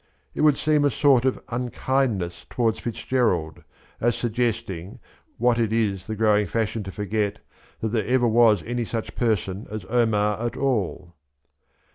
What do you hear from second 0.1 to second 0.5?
It